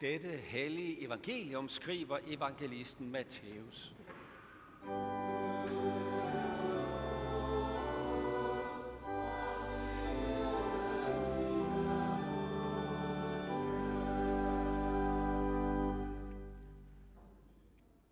Dette 0.00 0.28
hellige 0.28 1.02
evangelium 1.02 1.68
skriver 1.68 2.18
evangelisten 2.26 3.10
Matthæus. 3.10 3.94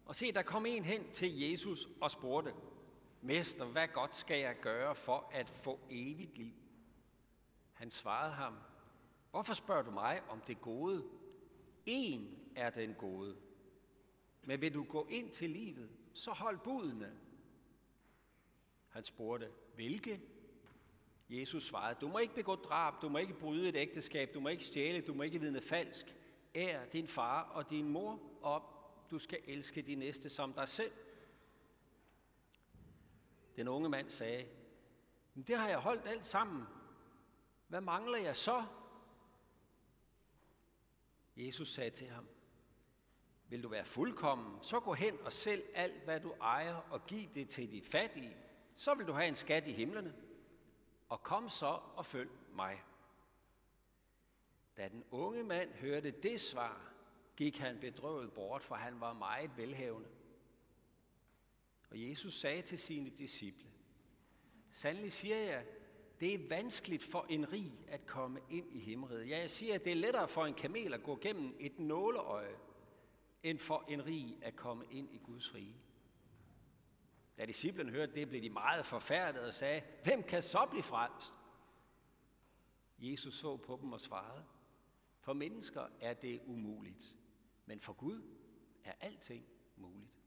Og 0.07 0.17
se, 0.17 0.33
der 0.33 0.43
kom 0.43 0.67
en 0.67 0.85
hen 0.85 1.11
til 1.13 1.41
Jesus 1.41 1.89
og 2.01 2.11
spurgte, 2.11 2.53
Mester, 3.23 3.65
hvad 3.65 3.89
godt 3.89 4.17
skal 4.17 4.41
jeg 4.41 4.57
gøre 4.61 4.95
for 4.95 5.31
at 5.33 5.51
få 5.51 5.81
evigt 5.91 6.37
liv? 6.37 6.55
Han 7.73 7.91
svarede 7.91 8.33
ham, 8.33 8.55
Hvorfor 9.35 9.55
spørger 9.55 9.83
du 9.83 9.91
mig 9.91 10.21
om 10.29 10.41
det 10.41 10.61
gode? 10.61 11.05
En 11.87 12.39
er 12.57 12.71
den 12.71 12.95
gode. 12.95 13.37
Men 14.43 14.61
vil 14.61 14.75
du 14.75 14.85
gå 14.85 15.07
ind 15.11 15.31
til 15.31 15.51
livet, 15.51 15.91
så 16.15 16.31
hold 16.31 16.59
budene. 16.59 17.13
Han 18.89 19.05
spurgte, 19.05 19.49
hvilke? 19.75 20.21
Jesus 21.31 21.67
svarede, 21.67 21.99
du 22.01 22.09
må 22.09 22.19
ikke 22.19 22.35
begå 22.35 22.55
drab, 22.55 23.03
du 23.03 23.09
må 23.09 23.19
ikke 23.19 23.35
bryde 23.35 23.69
et 23.69 23.77
ægteskab, 23.77 24.35
du 24.35 24.41
må 24.41 24.49
ikke 24.49 24.65
stjæle, 24.65 25.01
du 25.01 25.15
må 25.15 25.23
ikke 25.23 25.41
vidne 25.41 25.61
falsk. 25.61 26.17
Ær 26.55 26.85
din 26.85 27.07
far 27.07 27.43
og 27.43 27.71
din 27.71 27.89
mor, 27.89 28.21
og 28.43 28.63
du 29.11 29.19
skal 29.19 29.39
elske 29.47 29.83
din 29.83 29.99
næste 29.99 30.29
som 30.29 30.53
dig 30.53 30.69
selv. 30.69 30.93
Den 33.57 33.69
unge 33.69 33.89
mand 33.89 34.11
sagde, 34.11 34.47
Men 35.35 35.45
det 35.45 35.59
har 35.59 35.69
jeg 35.69 35.79
holdt 35.79 36.09
alt 36.09 36.27
sammen. 36.27 36.63
Hvad 37.69 37.81
mangler 37.81 38.19
jeg 38.19 38.37
så? 38.37 38.65
Jesus 41.37 41.69
sagde 41.69 41.91
til 41.91 42.09
ham, 42.09 42.29
vil 43.49 43.63
du 43.63 43.69
være 43.69 43.85
fuldkommen, 43.85 44.63
så 44.63 44.81
gå 44.81 44.95
hen 44.95 45.19
og 45.21 45.33
sælg 45.33 45.65
alt, 45.75 46.05
hvad 46.05 46.21
du 46.21 46.33
ejer, 46.41 46.75
og 46.75 47.07
giv 47.07 47.29
det 47.35 47.49
til 47.49 47.73
de 47.73 47.83
fattige. 47.83 48.37
Så 48.77 48.95
vil 48.95 49.07
du 49.07 49.13
have 49.13 49.29
en 49.29 49.35
skat 49.35 49.69
i 49.69 49.73
himlene. 49.73 50.15
Og 51.09 51.23
kom 51.23 51.49
så 51.49 51.81
og 51.97 52.07
følg 52.07 52.31
mig. 52.53 52.83
Da 54.77 54.89
den 54.89 55.05
unge 55.11 55.43
mand 55.43 55.75
hørte 55.75 56.11
det 56.11 56.41
svar, 56.41 56.93
gik 57.37 57.59
han 57.59 57.79
bedrøvet 57.81 58.33
bort, 58.33 58.63
for 58.63 58.75
han 58.75 59.01
var 59.01 59.13
meget 59.13 59.57
velhavende. 59.57 60.09
Og 61.91 62.09
Jesus 62.09 62.35
sagde 62.35 62.63
til 62.63 62.79
sine 62.79 63.11
disciple, 63.11 63.71
Sandelig 64.71 65.13
siger 65.13 65.37
jeg, 65.37 65.67
det 66.25 66.35
er 66.35 66.49
vanskeligt 66.49 67.03
for 67.03 67.27
en 67.29 67.53
rig 67.53 67.73
at 67.89 68.07
komme 68.07 68.41
ind 68.51 68.75
i 68.75 68.81
himmeriget. 68.81 69.29
Ja, 69.29 69.39
jeg 69.39 69.51
siger, 69.51 69.75
at 69.75 69.85
det 69.85 69.93
er 69.93 69.97
lettere 69.97 70.29
for 70.29 70.47
en 70.47 70.55
kamel 70.55 70.95
at 70.95 71.03
gå 71.03 71.19
gennem 71.21 71.57
et 71.61 71.79
nåleøje, 71.79 72.57
end 73.43 73.59
for 73.59 73.85
en 73.89 74.07
rig 74.07 74.39
at 74.43 74.57
komme 74.57 74.85
ind 74.91 75.15
i 75.15 75.19
Guds 75.19 75.55
rige. 75.55 75.77
Da 77.39 77.45
disciplen 77.45 77.89
hørte 77.89 78.15
det, 78.15 78.29
blev 78.29 78.43
de 78.43 78.51
meget 78.51 78.87
forfærdede 78.87 79.47
og 79.47 79.55
sagde, 79.55 79.83
hvem 80.05 80.23
kan 80.23 80.43
så 80.43 80.67
blive 80.71 80.83
frelst? 80.83 81.35
Jesus 82.99 83.35
så 83.35 83.57
på 83.57 83.79
dem 83.83 83.93
og 83.93 84.01
svarede, 84.01 84.45
for 85.21 85.33
mennesker 85.33 85.87
er 86.01 86.15
det 86.15 86.41
umuligt, 86.47 87.15
men 87.67 87.81
for 87.81 87.93
Gud 87.93 88.23
er 88.85 88.93
alting 89.01 89.47
muligt. 89.77 90.24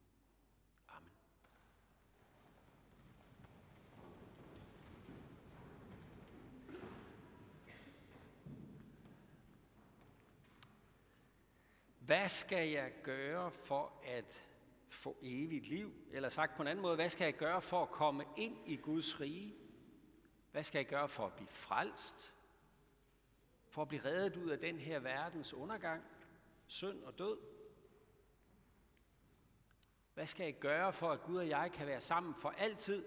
Hvad 12.07 12.29
skal 12.29 12.69
jeg 12.69 12.94
gøre 13.03 13.51
for 13.51 14.01
at 14.03 14.50
få 14.90 15.18
evigt 15.22 15.68
liv? 15.68 15.94
Eller 16.12 16.29
sagt 16.29 16.56
på 16.56 16.62
en 16.62 16.68
anden 16.68 16.81
måde, 16.81 16.95
hvad 16.95 17.09
skal 17.09 17.25
jeg 17.25 17.34
gøre 17.34 17.62
for 17.62 17.81
at 17.81 17.90
komme 17.90 18.25
ind 18.38 18.57
i 18.66 18.75
Guds 18.75 19.19
rige? 19.19 19.56
Hvad 20.51 20.63
skal 20.63 20.79
jeg 20.79 20.88
gøre 20.88 21.09
for 21.09 21.25
at 21.25 21.34
blive 21.34 21.47
frelst? 21.47 22.34
For 23.67 23.81
at 23.81 23.88
blive 23.88 24.06
reddet 24.06 24.38
ud 24.38 24.50
af 24.50 24.59
den 24.59 24.79
her 24.79 25.00
verdens 25.00 25.53
undergang, 25.53 26.03
synd 26.67 27.03
og 27.03 27.19
død? 27.19 27.38
Hvad 30.13 30.28
skal 30.28 30.44
jeg 30.44 30.59
gøre 30.59 30.94
for, 30.94 31.12
at 31.12 31.22
Gud 31.22 31.38
og 31.38 31.50
jeg 31.50 31.72
kan 31.73 31.88
være 31.88 32.01
sammen 32.01 32.35
for 32.35 32.50
altid? 32.50 33.06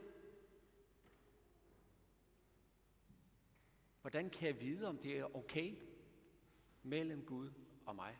Hvordan 4.01 4.31
kan 4.31 4.47
jeg 4.47 4.61
vide, 4.61 4.89
om 4.89 4.99
det 4.99 5.19
er 5.19 5.37
okay 5.37 5.75
mellem 6.83 7.27
Gud 7.27 7.51
og 7.87 7.97
mig? 7.97 8.19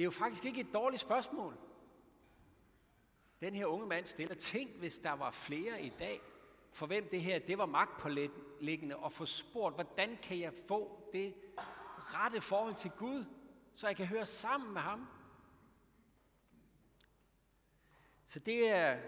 Det 0.00 0.04
er 0.04 0.06
jo 0.06 0.10
faktisk 0.10 0.44
ikke 0.44 0.60
et 0.60 0.74
dårligt 0.74 1.02
spørgsmål. 1.02 1.58
Den 3.40 3.54
her 3.54 3.66
unge 3.66 3.86
mand 3.86 4.06
stiller, 4.06 4.34
tænk 4.34 4.70
hvis 4.76 4.98
der 4.98 5.12
var 5.12 5.30
flere 5.30 5.82
i 5.82 5.92
dag, 5.98 6.20
for 6.72 6.86
hvem 6.86 7.08
det 7.10 7.22
her, 7.22 7.38
det 7.38 7.58
var 7.58 7.66
magtpålæggende 7.66 8.96
at 9.04 9.12
få 9.12 9.26
spurgt, 9.26 9.74
hvordan 9.74 10.18
kan 10.22 10.40
jeg 10.40 10.52
få 10.68 11.10
det 11.12 11.34
rette 11.98 12.40
forhold 12.40 12.74
til 12.74 12.90
Gud, 12.90 13.24
så 13.74 13.86
jeg 13.86 13.96
kan 13.96 14.06
høre 14.06 14.26
sammen 14.26 14.72
med 14.72 14.80
ham. 14.80 15.06
Så 18.26 18.38
det 18.38 18.68
er, 18.68 19.00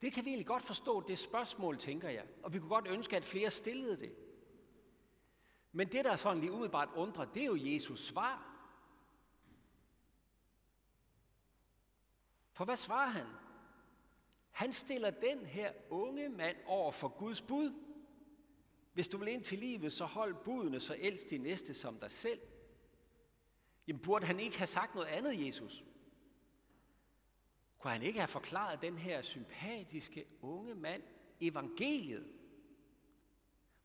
det 0.00 0.12
kan 0.12 0.24
vi 0.24 0.30
egentlig 0.30 0.46
godt 0.46 0.62
forstå, 0.62 1.00
det 1.00 1.18
spørgsmål, 1.18 1.78
tænker 1.78 2.08
jeg. 2.08 2.26
Og 2.42 2.52
vi 2.52 2.58
kunne 2.58 2.70
godt 2.70 2.88
ønske, 2.88 3.16
at 3.16 3.24
flere 3.24 3.50
stillede 3.50 4.00
det. 4.00 4.14
Men 5.72 5.92
det, 5.92 6.04
der 6.04 6.16
sådan 6.16 6.40
lige 6.40 6.52
umiddelbart 6.52 6.88
undrer, 6.94 7.24
det 7.24 7.42
er 7.42 7.46
jo 7.46 7.56
Jesus 7.56 8.00
svar. 8.00 8.55
For 12.56 12.64
hvad 12.64 12.76
svarer 12.76 13.08
han? 13.08 13.26
Han 14.50 14.72
stiller 14.72 15.10
den 15.10 15.46
her 15.46 15.72
unge 15.90 16.28
mand 16.28 16.56
over 16.66 16.92
for 16.92 17.08
Guds 17.08 17.42
bud. 17.42 17.72
Hvis 18.92 19.08
du 19.08 19.18
vil 19.18 19.28
ind 19.28 19.42
til 19.42 19.58
livet, 19.58 19.92
så 19.92 20.04
hold 20.04 20.34
budene, 20.44 20.80
så 20.80 20.96
elsk 20.98 21.30
din 21.30 21.40
næste 21.40 21.74
som 21.74 21.98
dig 21.98 22.10
selv. 22.10 22.40
Jamen 23.86 24.02
burde 24.02 24.26
han 24.26 24.40
ikke 24.40 24.58
have 24.58 24.66
sagt 24.66 24.94
noget 24.94 25.08
andet, 25.08 25.46
Jesus? 25.46 25.84
Kunne 27.78 27.90
han 27.90 28.02
ikke 28.02 28.18
have 28.18 28.28
forklaret 28.28 28.82
den 28.82 28.98
her 28.98 29.22
sympatiske 29.22 30.26
unge 30.40 30.74
mand 30.74 31.02
evangeliet? 31.40 32.26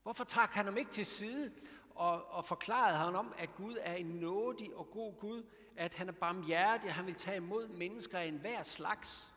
Hvorfor 0.02 0.24
trak 0.24 0.50
han 0.50 0.64
ham 0.64 0.76
ikke 0.76 0.90
til 0.90 1.06
side 1.06 1.52
og, 1.94 2.24
og 2.26 2.44
forklarede 2.44 2.98
han 2.98 3.16
om, 3.16 3.34
at 3.38 3.54
Gud 3.54 3.76
er 3.80 3.94
en 3.94 4.06
nådig 4.06 4.74
og 4.74 4.90
god 4.90 5.14
Gud, 5.20 5.42
at 5.76 5.94
han 5.94 6.08
er 6.08 6.12
barmhjertig, 6.12 6.88
og 6.88 6.94
han 6.94 7.06
vil 7.06 7.14
tage 7.14 7.36
imod 7.36 7.68
mennesker 7.68 8.18
af 8.18 8.26
enhver 8.26 8.62
slags. 8.62 9.32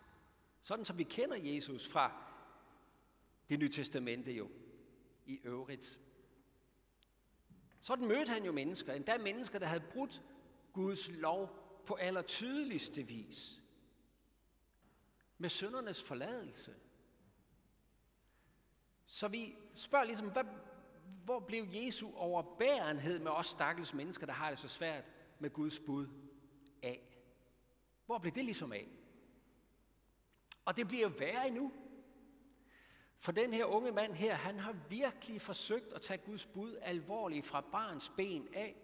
Sådan 0.62 0.86
som 0.86 0.98
vi 0.98 1.04
kender 1.04 1.38
Jesus 1.38 1.90
fra 1.90 2.12
det 3.50 3.60
nye 3.60 3.70
testamente 3.70 4.32
jo 4.32 4.50
i 5.26 5.40
øvrigt. 5.44 6.00
Sådan 7.82 8.08
mødte 8.08 8.32
han 8.32 8.46
jo 8.46 8.52
mennesker, 8.52 8.94
endda 8.94 9.18
mennesker, 9.18 9.60
der 9.60 9.66
havde 9.66 9.84
brudt 9.94 10.22
Guds 10.74 11.10
lov 11.10 11.50
på 11.86 11.94
allertydeligste 11.94 13.04
vis. 13.04 13.62
Med 15.38 15.50
søndernes 15.50 16.04
forladelse. 16.04 16.76
Så 19.06 19.28
vi 19.28 19.56
spørger 19.76 20.06
ligesom, 20.06 20.32
hvad, 20.32 20.44
hvor 21.26 21.40
blev 21.40 21.68
Jesu 21.74 22.12
overbærenhed 22.16 23.20
med 23.20 23.32
os 23.32 23.48
stakkels 23.48 23.94
mennesker, 23.94 24.26
der 24.26 24.34
har 24.34 24.50
det 24.50 24.60
så 24.60 24.68
svært 24.68 25.04
med 25.40 25.50
Guds 25.50 25.80
bud 25.80 26.08
af? 26.84 27.02
Hvor 28.06 28.18
blev 28.18 28.34
det 28.34 28.46
ligesom 28.46 28.74
af? 28.74 28.88
Og 30.66 30.78
det 30.78 30.88
bliver 30.88 31.04
jo 31.04 31.14
værre 31.20 31.48
endnu. 31.48 31.72
For 33.18 33.32
den 33.32 33.54
her 33.54 33.66
unge 33.66 33.92
mand 33.92 34.14
her, 34.14 34.36
han 34.36 34.60
har 34.60 34.76
virkelig 34.90 35.42
forsøgt 35.42 35.94
at 35.94 36.02
tage 36.02 36.18
Guds 36.18 36.46
bud 36.46 36.78
alvorligt 36.82 37.46
fra 37.46 37.62
barns 37.62 38.12
ben 38.18 38.48
af. 38.54 38.76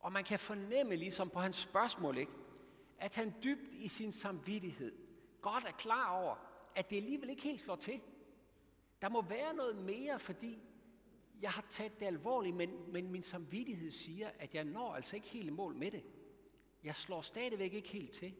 Og 0.00 0.12
man 0.12 0.24
kan 0.24 0.38
fornemme 0.38 0.96
ligesom 0.96 1.30
på 1.30 1.38
hans 1.38 1.56
spørgsmål, 1.56 2.18
ikke, 2.18 2.32
at 2.98 3.14
han 3.14 3.34
dybt 3.44 3.72
i 3.72 3.88
sin 3.88 4.12
samvittighed 4.12 4.92
godt 5.40 5.64
er 5.64 5.72
klar 5.72 6.22
over, 6.22 6.36
at 6.74 6.90
det 6.90 6.96
alligevel 6.96 7.30
ikke 7.30 7.42
helt 7.42 7.60
slår 7.60 7.76
til. 7.76 8.00
Der 9.04 9.10
må 9.10 9.22
være 9.22 9.54
noget 9.54 9.76
mere, 9.76 10.18
fordi 10.18 10.62
jeg 11.40 11.50
har 11.50 11.64
taget 11.68 12.00
det 12.00 12.06
alvorligt, 12.06 12.56
men, 12.56 12.92
men 12.92 13.10
min 13.10 13.22
samvittighed 13.22 13.90
siger, 13.90 14.30
at 14.38 14.54
jeg 14.54 14.64
når 14.64 14.94
altså 14.94 15.16
ikke 15.16 15.28
helt 15.28 15.46
i 15.46 15.50
mål 15.50 15.74
med 15.74 15.90
det. 15.90 16.04
Jeg 16.84 16.94
slår 16.94 17.20
stadigvæk 17.20 17.72
ikke 17.72 17.88
helt 17.88 18.12
til. 18.12 18.34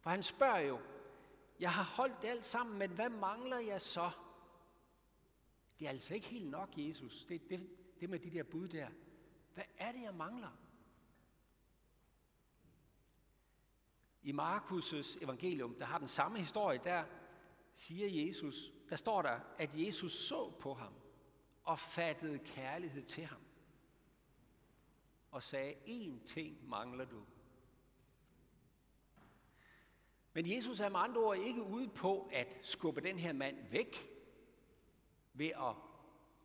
For 0.00 0.10
han 0.10 0.22
spørger 0.22 0.58
jo, 0.58 0.80
jeg 1.60 1.72
har 1.72 1.82
holdt 1.82 2.22
det 2.22 2.28
alt 2.28 2.44
sammen, 2.44 2.78
men 2.78 2.90
hvad 2.90 3.08
mangler 3.08 3.58
jeg 3.58 3.80
så? 3.80 4.10
Det 5.78 5.86
er 5.86 5.90
altså 5.90 6.14
ikke 6.14 6.26
helt 6.26 6.50
nok, 6.50 6.68
Jesus. 6.76 7.24
Det, 7.24 7.50
det, 7.50 7.68
det 8.00 8.10
med 8.10 8.18
de 8.18 8.30
der 8.30 8.42
bud 8.42 8.68
der. 8.68 8.88
Hvad 9.54 9.64
er 9.78 9.92
det, 9.92 10.02
jeg 10.02 10.14
mangler? 10.14 10.58
I 14.22 14.32
Markus' 14.32 15.24
evangelium, 15.24 15.74
der 15.74 15.84
har 15.84 15.98
den 15.98 16.08
samme 16.08 16.38
historie, 16.38 16.80
der 16.84 17.04
siger 17.78 18.26
Jesus, 18.26 18.72
der 18.88 18.96
står 18.96 19.22
der, 19.22 19.40
at 19.58 19.76
Jesus 19.76 20.12
så 20.12 20.50
på 20.50 20.74
ham 20.74 20.92
og 21.64 21.78
fattede 21.78 22.38
kærlighed 22.38 23.02
til 23.02 23.24
ham. 23.24 23.40
og 25.30 25.42
sagde, 25.42 25.74
én 25.74 26.24
ting 26.26 26.68
mangler 26.68 27.04
du. 27.04 27.24
Men 30.32 30.50
Jesus 30.50 30.80
er 30.80 30.88
med 30.88 31.00
andre 31.00 31.20
ord 31.20 31.38
ikke 31.38 31.62
ude 31.62 31.88
på 31.88 32.30
at 32.32 32.58
skubbe 32.62 33.00
den 33.00 33.18
her 33.18 33.32
mand 33.32 33.68
væk 33.70 33.96
ved 35.32 35.46
at, 35.46 35.74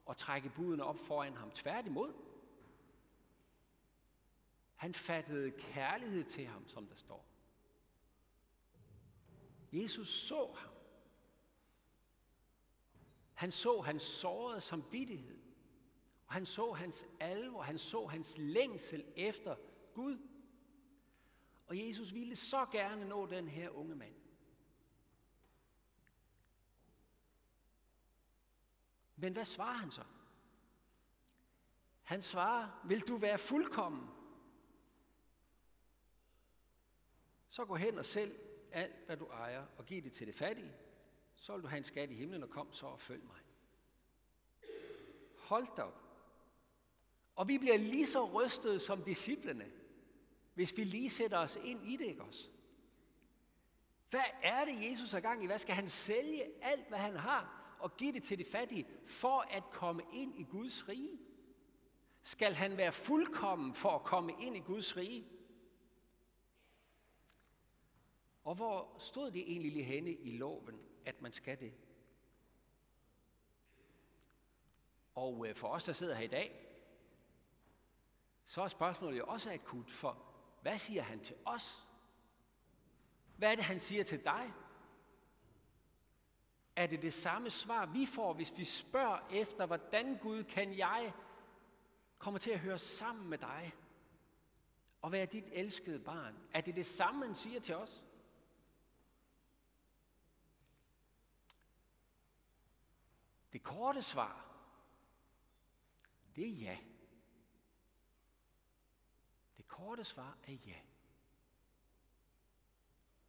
at 0.10 0.18
trække 0.18 0.50
budene 0.50 0.84
op 0.84 1.00
foran 1.00 1.34
ham. 1.34 1.52
Tværtimod. 1.52 2.14
Han 4.76 4.94
fattede 4.94 5.52
kærlighed 5.52 6.24
til 6.24 6.46
ham, 6.46 6.68
som 6.68 6.88
der 6.88 6.96
står. 6.96 7.26
Jesus 9.72 10.08
så 10.08 10.54
ham. 10.56 10.73
Han 13.34 13.52
så 13.52 13.82
hans 13.82 14.04
sårede 14.04 14.62
samvittighed. 14.62 15.40
Og 16.28 16.34
han 16.34 16.46
så 16.46 16.72
hans 16.72 17.06
alvor, 17.20 17.62
han 17.62 17.78
så 17.78 18.06
hans 18.06 18.38
længsel 18.38 19.06
efter 19.16 19.56
Gud. 19.94 20.18
Og 21.66 21.88
Jesus 21.88 22.14
ville 22.14 22.36
så 22.36 22.66
gerne 22.66 23.06
nå 23.06 23.26
den 23.26 23.48
her 23.48 23.70
unge 23.70 23.96
mand. 23.96 24.16
Men 29.16 29.34
hvad 29.34 29.46
svarer 29.46 29.74
han 29.74 29.92
så? 29.92 30.04
Han 32.02 32.22
svarer, 32.22 32.82
vil 32.86 33.08
du 33.08 33.18
være 33.18 33.38
fuldkommen? 33.38 34.10
Så 37.50 37.66
gå 37.66 37.76
hen 37.76 37.98
og 37.98 38.06
sælg 38.06 38.40
alt, 38.72 39.06
hvad 39.06 39.18
du 39.18 39.26
ejer, 39.26 39.66
og 39.78 39.86
giv 39.86 40.04
det 40.04 40.14
til 40.14 40.28
det 40.28 40.36
fattige. 40.36 40.74
Så 41.36 41.54
vil 41.54 41.64
du 41.64 41.68
have 41.68 41.78
en 41.78 41.84
skat 41.84 42.12
i 42.12 42.16
himlen, 42.16 42.44
og 42.44 42.50
kom 42.50 42.74
så 42.74 42.86
og 42.86 43.00
følg 43.00 43.24
mig. 43.24 43.40
Hold 45.38 45.68
da 45.78 45.82
op. 45.82 46.04
Og 47.36 47.48
vi 47.48 47.58
bliver 47.58 47.78
lige 47.78 48.08
så 48.08 48.26
rystede 48.26 48.80
som 48.80 49.04
disciplene, 49.04 49.72
hvis 50.54 50.78
vi 50.78 50.84
lige 50.84 51.10
sætter 51.10 51.38
os 51.38 51.58
ind 51.64 51.88
i 51.88 51.98
det, 51.98 52.06
ikke 52.06 52.24
også? 52.24 52.50
Hvad 54.10 54.24
er 54.44 54.66
det, 54.66 54.92
Jesus 54.92 55.14
er 55.14 55.20
gang 55.20 55.44
i? 55.44 55.46
Hvad 55.46 55.60
skal 55.60 55.76
han 55.76 55.90
sælge 55.90 56.44
alt, 56.62 56.88
hvad 56.88 57.00
han 57.00 57.16
har, 57.16 57.76
og 57.80 57.98
give 57.98 58.14
det 58.14 58.24
til 58.24 58.40
de 58.40 58.46
fattige, 58.46 58.88
for 59.06 59.40
at 59.40 59.64
komme 59.72 60.04
ind 60.14 60.40
i 60.40 60.44
Guds 60.44 60.90
rige? 60.90 61.20
Skal 62.22 62.54
han 62.54 62.78
være 62.78 62.92
fuldkommen 62.92 63.74
for 63.74 63.90
at 63.90 64.04
komme 64.04 64.34
ind 64.42 64.58
i 64.58 64.60
Guds 64.60 64.98
rige? 64.98 65.28
Og 68.44 68.56
hvor 68.56 68.96
stod 69.00 69.32
det 69.32 69.42
egentlig 69.52 69.72
lige 69.72 69.84
henne 69.84 70.14
i 70.14 70.38
loven, 70.38 70.80
at 71.06 71.22
man 71.22 71.34
skal 71.34 71.60
det? 71.60 71.74
Og 75.16 75.48
øh, 75.48 75.56
for 75.56 75.68
os, 75.68 75.84
der 75.84 75.94
sidder 75.94 76.16
her 76.16 76.24
i 76.24 76.28
dag, 76.28 76.60
så 78.46 78.62
er 78.62 78.68
spørgsmålet 78.68 79.18
jo 79.18 79.26
også 79.26 79.54
akut, 79.54 79.92
for 79.92 80.18
hvad 80.62 80.78
siger 80.78 81.02
han 81.02 81.20
til 81.20 81.36
os? 81.46 81.88
Hvad 83.38 83.52
er 83.52 83.56
det, 83.56 83.64
han 83.64 83.80
siger 83.80 84.04
til 84.04 84.24
dig? 84.24 84.54
Er 86.76 86.88
det 86.88 87.02
det 87.02 87.14
samme 87.14 87.50
svar, 87.50 87.86
vi 87.86 88.06
får, 88.06 88.34
hvis 88.34 88.58
vi 88.58 88.64
spørger 88.64 89.20
efter, 89.32 89.66
hvordan 89.66 90.18
Gud 90.18 90.44
kan 90.44 90.78
jeg 90.78 91.14
komme 92.18 92.40
til 92.40 92.52
at 92.52 92.60
høre 92.60 92.78
sammen 92.78 93.30
med 93.30 93.38
dig 93.38 93.74
og 95.02 95.12
være 95.12 95.26
dit 95.26 95.50
elskede 95.52 96.00
barn? 96.00 96.36
Er 96.54 96.62
det 96.62 96.76
det 96.76 96.86
samme, 96.86 97.26
han 97.26 97.36
siger 97.36 97.60
til 97.60 97.76
os? 97.76 98.04
Det 103.54 103.64
korte 103.64 104.02
svar, 104.02 104.46
det 106.36 106.48
er 106.48 106.52
ja. 106.52 106.78
Det 109.58 109.68
korte 109.68 110.04
svar 110.04 110.38
er 110.48 110.58
ja. 110.68 110.80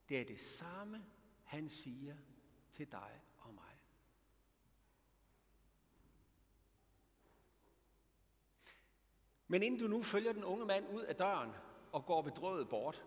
Det 0.09 0.21
er 0.21 0.25
det 0.25 0.41
samme, 0.41 1.06
han 1.44 1.69
siger 1.69 2.17
til 2.73 2.93
dig 2.93 3.21
og 3.38 3.55
mig. 3.55 3.81
Men 9.47 9.62
inden 9.62 9.81
du 9.81 9.87
nu 9.87 10.03
følger 10.03 10.32
den 10.32 10.44
unge 10.44 10.67
mand 10.67 10.88
ud 10.88 11.03
af 11.03 11.17
døren 11.17 11.53
og 11.93 12.06
går 12.06 12.23
bedrøvet 12.23 12.69
bort, 12.69 13.05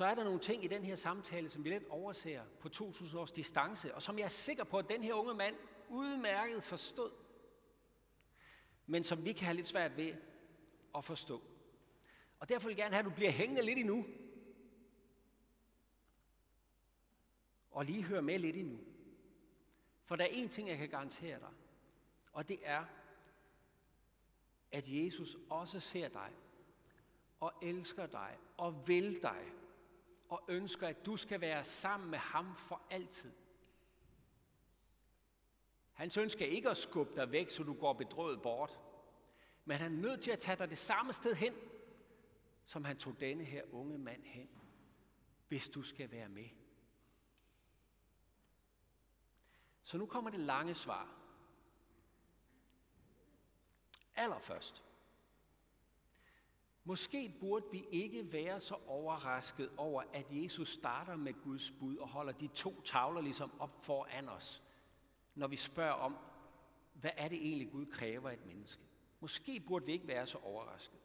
så 0.00 0.06
er 0.06 0.14
der 0.14 0.24
nogle 0.24 0.40
ting 0.40 0.64
i 0.64 0.68
den 0.68 0.84
her 0.84 0.96
samtale, 0.96 1.50
som 1.50 1.64
vi 1.64 1.68
lidt 1.68 1.88
overser 1.88 2.44
på 2.60 2.68
2000 2.68 3.20
års 3.20 3.32
distance, 3.32 3.94
og 3.94 4.02
som 4.02 4.18
jeg 4.18 4.24
er 4.24 4.28
sikker 4.28 4.64
på, 4.64 4.78
at 4.78 4.88
den 4.88 5.02
her 5.02 5.14
unge 5.14 5.34
mand 5.34 5.56
udmærket 5.88 6.64
forstod, 6.64 7.10
men 8.86 9.04
som 9.04 9.24
vi 9.24 9.32
kan 9.32 9.44
have 9.46 9.56
lidt 9.56 9.68
svært 9.68 9.96
ved 9.96 10.14
at 10.94 11.04
forstå. 11.04 11.42
Og 12.38 12.48
derfor 12.48 12.68
vil 12.68 12.72
jeg 12.72 12.82
gerne 12.82 12.94
have, 12.94 12.98
at 12.98 13.10
du 13.10 13.14
bliver 13.14 13.30
hængende 13.30 13.62
lidt 13.62 13.78
endnu, 13.78 14.06
og 17.70 17.84
lige 17.84 18.04
hør 18.04 18.20
med 18.20 18.38
lidt 18.38 18.56
endnu. 18.56 18.78
For 20.04 20.16
der 20.16 20.24
er 20.24 20.28
én 20.28 20.48
ting, 20.48 20.68
jeg 20.68 20.78
kan 20.78 20.88
garantere 20.88 21.38
dig, 21.38 21.52
og 22.32 22.48
det 22.48 22.58
er, 22.62 22.84
at 24.72 24.84
Jesus 24.88 25.36
også 25.50 25.80
ser 25.80 26.08
dig, 26.08 26.32
og 27.40 27.52
elsker 27.62 28.06
dig, 28.06 28.38
og 28.56 28.88
vil 28.88 29.22
dig, 29.22 29.59
og 30.30 30.44
ønsker, 30.48 30.88
at 30.88 31.06
du 31.06 31.16
skal 31.16 31.40
være 31.40 31.64
sammen 31.64 32.10
med 32.10 32.18
ham 32.18 32.56
for 32.56 32.82
altid. 32.90 33.32
Hans 35.92 36.16
ønsker 36.16 36.46
ikke 36.46 36.70
at 36.70 36.76
skubbe 36.76 37.16
dig 37.16 37.32
væk, 37.32 37.50
så 37.50 37.62
du 37.62 37.74
går 37.74 37.92
bedrøvet 37.92 38.42
bort. 38.42 38.80
Men 39.64 39.76
han 39.76 39.92
er 39.92 40.00
nødt 40.02 40.20
til 40.20 40.30
at 40.30 40.38
tage 40.38 40.56
dig 40.56 40.70
det 40.70 40.78
samme 40.78 41.12
sted 41.12 41.34
hen, 41.34 41.54
som 42.64 42.84
han 42.84 42.98
tog 42.98 43.20
denne 43.20 43.44
her 43.44 43.62
unge 43.72 43.98
mand 43.98 44.24
hen, 44.24 44.48
hvis 45.48 45.68
du 45.68 45.82
skal 45.82 46.10
være 46.10 46.28
med. 46.28 46.48
Så 49.82 49.98
nu 49.98 50.06
kommer 50.06 50.30
det 50.30 50.40
lange 50.40 50.74
svar. 50.74 51.16
Allerførst. 54.14 54.84
Måske 56.90 57.34
burde 57.40 57.66
vi 57.72 57.84
ikke 57.90 58.32
være 58.32 58.60
så 58.60 58.76
overrasket 58.86 59.70
over, 59.76 60.02
at 60.12 60.26
Jesus 60.30 60.72
starter 60.72 61.16
med 61.16 61.34
Guds 61.44 61.70
bud 61.70 61.96
og 61.96 62.08
holder 62.08 62.32
de 62.32 62.46
to 62.46 62.80
tavler 62.80 63.20
ligesom 63.20 63.52
op 63.58 63.84
foran 63.84 64.28
os, 64.28 64.62
når 65.34 65.46
vi 65.46 65.56
spørger 65.56 65.92
om, 65.92 66.16
hvad 66.94 67.10
er 67.16 67.28
det 67.28 67.46
egentlig 67.46 67.70
Gud 67.70 67.86
kræver 67.86 68.28
af 68.28 68.34
et 68.34 68.46
menneske? 68.46 68.82
Måske 69.20 69.60
burde 69.60 69.86
vi 69.86 69.92
ikke 69.92 70.06
være 70.08 70.26
så 70.26 70.38
overrasket. 70.38 70.98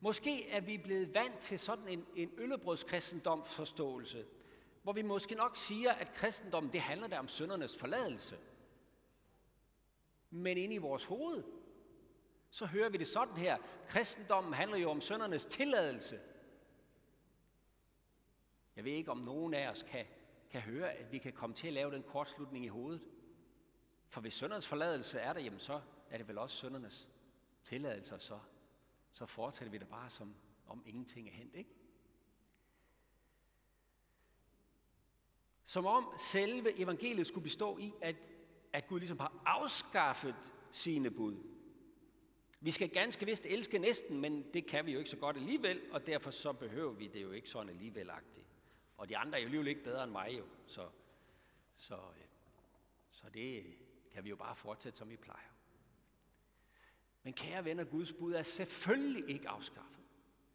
Måske 0.00 0.48
er 0.48 0.60
vi 0.60 0.78
blevet 0.78 1.14
vant 1.14 1.38
til 1.38 1.58
sådan 1.58 1.88
en, 1.88 2.06
en 2.16 2.30
øllebrødskristendomsforståelse, 2.38 4.26
hvor 4.82 4.92
vi 4.92 5.02
måske 5.02 5.34
nok 5.34 5.56
siger, 5.56 5.92
at 5.92 6.12
kristendommen 6.12 6.72
det 6.72 6.80
handler 6.80 7.06
der 7.06 7.18
om 7.18 7.28
søndernes 7.28 7.78
forladelse. 7.78 8.38
Men 10.30 10.56
inde 10.56 10.74
i 10.74 10.78
vores 10.78 11.04
hoved, 11.04 11.42
så 12.52 12.66
hører 12.66 12.88
vi 12.88 12.96
det 12.96 13.06
sådan 13.06 13.36
her. 13.36 13.58
Kristendommen 13.88 14.52
handler 14.52 14.78
jo 14.78 14.90
om 14.90 15.00
søndernes 15.00 15.44
tilladelse. 15.44 16.20
Jeg 18.76 18.84
ved 18.84 18.92
ikke, 18.92 19.10
om 19.10 19.18
nogen 19.18 19.54
af 19.54 19.70
os 19.70 19.82
kan, 19.82 20.06
kan 20.50 20.60
høre, 20.60 20.92
at 20.92 21.12
vi 21.12 21.18
kan 21.18 21.32
komme 21.32 21.54
til 21.54 21.66
at 21.66 21.72
lave 21.72 21.90
den 21.90 22.02
kortslutning 22.02 22.64
i 22.64 22.68
hovedet. 22.68 23.02
For 24.08 24.20
hvis 24.20 24.34
søndernes 24.34 24.68
forladelse 24.68 25.18
er 25.18 25.32
der, 25.32 25.40
jamen 25.40 25.58
så 25.58 25.80
er 26.10 26.18
det 26.18 26.28
vel 26.28 26.38
også 26.38 26.56
søndernes 26.56 27.08
tilladelse, 27.64 28.18
så, 28.18 28.38
så 29.12 29.26
fortsætter 29.26 29.72
vi 29.72 29.78
det 29.78 29.88
bare 29.88 30.10
som 30.10 30.34
om 30.66 30.82
ingenting 30.86 31.28
er 31.28 31.32
hent, 31.32 31.54
ikke? 31.54 31.70
Som 35.64 35.86
om 35.86 36.14
selve 36.18 36.80
evangeliet 36.80 37.26
skulle 37.26 37.44
bestå 37.44 37.78
i, 37.78 37.92
at, 38.02 38.16
at 38.72 38.86
Gud 38.86 38.98
ligesom 38.98 39.20
har 39.20 39.42
afskaffet 39.46 40.36
sine 40.70 41.10
bud. 41.10 41.51
Vi 42.64 42.70
skal 42.70 42.88
ganske 42.88 43.26
vist 43.26 43.46
elske 43.46 43.78
næsten, 43.78 44.20
men 44.20 44.46
det 44.54 44.66
kan 44.66 44.86
vi 44.86 44.92
jo 44.92 44.98
ikke 44.98 45.10
så 45.10 45.16
godt 45.16 45.36
alligevel, 45.36 45.80
og 45.90 46.06
derfor 46.06 46.30
så 46.30 46.52
behøver 46.52 46.92
vi 46.92 47.06
det 47.06 47.22
jo 47.22 47.30
ikke 47.30 47.48
sådan 47.48 47.68
alligevelagtigt. 47.68 48.46
Og 48.96 49.08
de 49.08 49.16
andre 49.16 49.38
er 49.38 49.42
jo 49.42 49.44
alligevel 49.44 49.68
ikke 49.68 49.82
bedre 49.82 50.04
end 50.04 50.12
mig 50.12 50.34
jo, 50.38 50.44
så, 50.66 50.88
så, 51.76 51.94
øh, 51.94 52.24
så 53.10 53.26
det 53.34 53.64
kan 54.12 54.24
vi 54.24 54.28
jo 54.28 54.36
bare 54.36 54.56
fortsætte, 54.56 54.98
som 54.98 55.10
vi 55.10 55.16
plejer. 55.16 55.52
Men 57.22 57.32
kære 57.32 57.64
venner, 57.64 57.84
Guds 57.84 58.12
bud 58.12 58.32
er 58.32 58.42
selvfølgelig 58.42 59.30
ikke 59.30 59.48
afskaffet. 59.48 60.04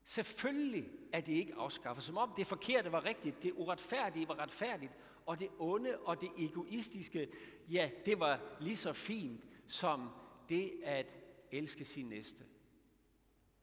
Selvfølgelig 0.03 0.91
er 1.13 1.21
det 1.21 1.33
ikke 1.33 1.55
afskaffet, 1.55 2.03
som 2.03 2.17
om 2.17 2.33
det 2.37 2.47
forkerte 2.47 2.91
var 2.91 3.05
rigtigt, 3.05 3.43
det 3.43 3.53
uretfærdige 3.55 4.27
var 4.27 4.39
retfærdigt, 4.39 4.91
og 5.25 5.39
det 5.39 5.49
onde 5.59 5.97
og 5.97 6.21
det 6.21 6.29
egoistiske, 6.37 7.29
ja, 7.69 7.91
det 8.05 8.19
var 8.19 8.57
lige 8.59 8.75
så 8.75 8.93
fint 8.93 9.43
som 9.67 10.09
det 10.49 10.73
at 10.83 11.26
elske 11.51 11.85
sin 11.85 12.09
næste. 12.09 12.45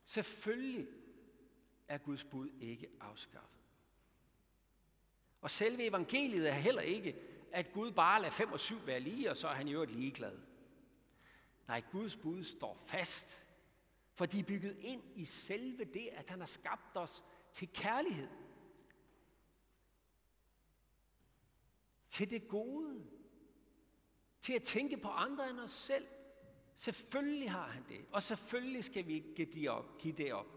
Selvfølgelig 0.05 0.87
er 1.87 1.97
Guds 1.97 2.23
bud 2.23 2.49
ikke 2.59 2.87
afskaffet. 2.99 3.59
Og 5.41 5.51
selve 5.51 5.83
evangeliet 5.83 6.49
er 6.49 6.53
heller 6.53 6.81
ikke, 6.81 7.15
at 7.51 7.73
Gud 7.73 7.91
bare 7.91 8.21
lader 8.21 8.33
fem 8.33 8.51
og 8.51 8.59
syv 8.59 8.85
være 8.85 8.99
lige, 8.99 9.29
og 9.29 9.37
så 9.37 9.47
er 9.47 9.53
han 9.53 9.67
jo 9.67 9.81
et 9.81 9.91
ligeglad. 9.91 10.39
Nej, 11.67 11.81
Guds 11.91 12.15
bud 12.15 12.43
står 12.43 12.75
fast. 12.85 13.45
For 14.13 14.25
de 14.25 14.39
er 14.39 14.43
bygget 14.43 14.77
ind 14.79 15.03
i 15.15 15.25
selve 15.25 15.83
det, 15.83 16.09
at 16.13 16.29
han 16.29 16.39
har 16.39 16.47
skabt 16.47 16.97
os 16.97 17.23
til 17.53 17.69
kærlighed. 17.73 18.29
Til 22.09 22.29
det 22.29 22.47
gode. 22.47 23.05
Til 24.41 24.53
at 24.53 24.63
tænke 24.63 24.97
på 24.97 25.07
andre 25.07 25.49
end 25.49 25.59
os 25.59 25.71
selv. 25.71 26.07
Selvfølgelig 26.75 27.51
har 27.51 27.67
han 27.67 27.83
det, 27.89 28.05
og 28.11 28.23
selvfølgelig 28.23 28.83
skal 28.83 29.07
vi 29.07 29.13
ikke 29.13 29.35
give 29.35 29.47
det 29.51 29.69
op. 29.69 29.97
Give 29.97 30.13
det 30.13 30.33
op. 30.33 30.47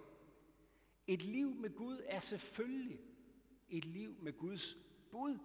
Et 1.06 1.22
liv 1.22 1.54
med 1.54 1.76
Gud 1.76 2.02
er 2.06 2.20
selvfølgelig 2.20 3.00
et 3.68 3.84
liv 3.84 4.14
med 4.22 4.38
Guds 4.38 4.76
bud, 5.10 5.38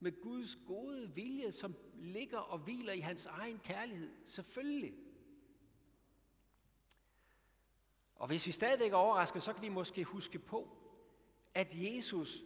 med 0.00 0.22
Guds 0.22 0.56
gode 0.66 1.14
vilje, 1.14 1.52
som 1.52 1.74
ligger 1.94 2.38
og 2.38 2.58
hviler 2.58 2.92
i 2.92 3.00
hans 3.00 3.26
egen 3.26 3.58
kærlighed. 3.58 4.10
Selvfølgelig. 4.26 4.94
Og 8.16 8.26
hvis 8.26 8.46
vi 8.46 8.52
stadigvæk 8.52 8.92
er 8.92 8.96
overrasket, 8.96 9.42
så 9.42 9.52
kan 9.52 9.62
vi 9.62 9.68
måske 9.68 10.04
huske 10.04 10.38
på, 10.38 10.78
at 11.54 11.74
Jesus 11.74 12.44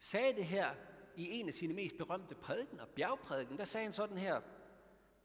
sagde 0.00 0.36
det 0.36 0.44
her 0.44 0.74
i 1.16 1.30
en 1.30 1.48
af 1.48 1.54
sine 1.54 1.74
mest 1.74 1.96
berømte 1.96 2.34
prædikener, 2.34 2.86
bjergprædiken. 2.86 3.58
Der 3.58 3.64
sagde 3.64 3.84
han 3.84 3.92
sådan 3.92 4.18
her, 4.18 4.40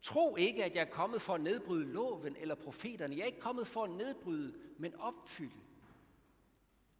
Tro 0.02 0.36
ikke, 0.36 0.64
at 0.64 0.74
jeg 0.74 0.80
er 0.80 0.90
kommet 0.90 1.22
for 1.22 1.34
at 1.34 1.40
nedbryde 1.40 1.92
loven 1.92 2.36
eller 2.36 2.54
profeterne. 2.54 3.16
Jeg 3.16 3.22
er 3.22 3.26
ikke 3.26 3.40
kommet 3.40 3.66
for 3.66 3.84
at 3.84 3.90
nedbryde, 3.90 4.54
men 4.78 4.94
opfylde. 4.94 5.60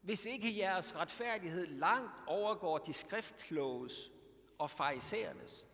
Hvis 0.00 0.25
ikke 0.25 0.59
jeres 0.59 0.94
retfærdighed 0.94 1.66
langt 1.66 2.12
overgår 2.26 2.78
de 2.78 2.92
skriftkloges 2.92 4.11
og 4.59 4.71
farisæernes, 4.71 5.68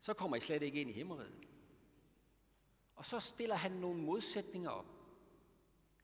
så 0.00 0.14
kommer 0.14 0.36
I 0.36 0.40
slet 0.40 0.62
ikke 0.62 0.80
ind 0.80 0.90
i 0.90 0.92
himmeriget. 0.92 1.46
Og 2.96 3.06
så 3.06 3.20
stiller 3.20 3.56
han 3.56 3.72
nogle 3.72 4.02
modsætninger 4.02 4.70
op. 4.70 4.86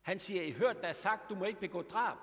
Han 0.02 0.18
siger, 0.18 0.42
I 0.42 0.50
hørt, 0.50 0.82
der 0.82 0.88
er 0.88 0.92
sagt, 0.92 1.30
du 1.30 1.34
må 1.34 1.44
ikke 1.44 1.60
begå 1.60 1.82
drab. 1.82 2.18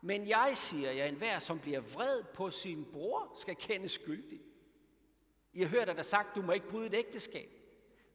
Men 0.00 0.28
jeg 0.28 0.50
siger, 0.54 0.90
at 0.90 1.08
enhver, 1.08 1.38
som 1.38 1.58
bliver 1.58 1.80
vred 1.80 2.24
på 2.34 2.50
sin 2.50 2.84
bror, 2.92 3.32
skal 3.34 3.56
kendes 3.56 3.92
skyldig. 3.92 4.40
I 5.56 5.60
har 5.60 5.68
hørt, 5.68 5.88
at 5.88 5.96
der 5.96 6.02
sagt, 6.02 6.36
du 6.36 6.42
må 6.42 6.52
ikke 6.52 6.68
bryde 6.68 6.86
et 6.86 6.94
ægteskab. 6.94 7.50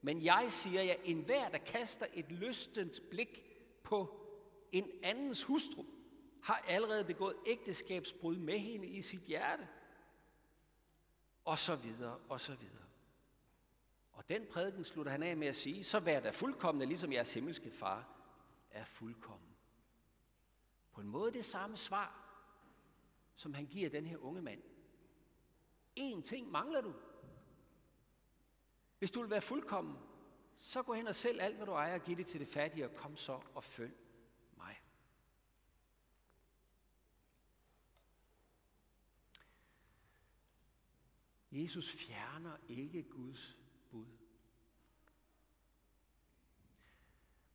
Men 0.01 0.24
jeg 0.24 0.45
siger, 0.50 0.81
jer, 0.81 0.95
enhver, 1.03 1.50
der 1.50 1.57
kaster 1.57 2.05
et 2.13 2.31
lystent 2.31 3.01
blik 3.10 3.43
på 3.83 4.27
en 4.71 4.91
andens 5.03 5.43
hustru, 5.43 5.86
har 6.43 6.63
allerede 6.67 7.05
begået 7.05 7.36
ægteskabsbrud 7.48 8.36
med 8.36 8.60
hende 8.60 8.88
i 8.88 9.01
sit 9.01 9.21
hjerte. 9.21 9.67
Og 11.45 11.60
så 11.60 11.75
videre, 11.75 12.19
og 12.29 12.41
så 12.41 12.55
videre. 12.55 12.86
Og 14.12 14.29
den 14.29 14.45
prædiken 14.51 14.83
slutter 14.83 15.12
han 15.12 15.24
af 15.24 15.38
med 15.38 15.48
at 15.48 15.55
sige, 15.55 15.83
så 15.83 16.00
vær 16.00 16.19
der 16.19 16.31
fuldkommende, 16.31 16.86
ligesom 16.86 17.13
jeres 17.13 17.33
himmelske 17.33 17.71
far 17.71 18.07
er 18.71 18.86
fuldkommen. 18.86 19.55
På 20.91 21.01
en 21.01 21.07
måde 21.07 21.33
det 21.33 21.45
samme 21.45 21.77
svar, 21.77 22.38
som 23.36 23.53
han 23.53 23.65
giver 23.65 23.89
den 23.89 24.05
her 24.05 24.17
unge 24.17 24.41
mand. 24.41 24.62
En 25.95 26.24
ting 26.24 26.51
mangler 26.51 26.81
du. 26.81 26.93
Hvis 29.01 29.12
du 29.12 29.22
vil 29.22 29.29
være 29.29 29.41
fuldkommen, 29.41 29.98
så 30.55 30.84
gå 30.84 30.93
hen 30.93 31.08
og 31.08 31.15
sælg 31.15 31.41
alt, 31.41 31.55
hvad 31.55 31.65
du 31.65 31.72
ejer, 31.72 31.93
og 31.93 32.03
giv 32.03 32.17
det 32.17 32.25
til 32.25 32.39
det 32.39 32.48
fattige, 32.48 32.86
og 32.86 32.96
kom 32.96 33.15
så 33.15 33.41
og 33.55 33.63
følg 33.63 33.93
mig. 34.58 34.81
Jesus 41.51 41.91
fjerner 41.91 42.58
ikke 42.70 43.03
Guds 43.03 43.58
bud. 43.91 44.05